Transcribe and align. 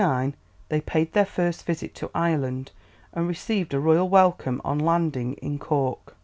]In 0.01 0.07
1849 0.07 0.41
they 0.69 0.81
paid 0.81 1.13
their 1.13 1.27
first 1.27 1.63
visit 1.63 1.93
to 1.93 2.09
Ireland, 2.15 2.71
and 3.13 3.27
received 3.27 3.71
a 3.75 3.79
royal 3.79 4.09
welcome 4.09 4.59
on 4.65 4.79
landing 4.79 5.33
in 5.33 5.59
Cork. 5.59 6.15